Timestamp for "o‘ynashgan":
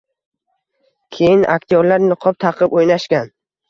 2.83-3.37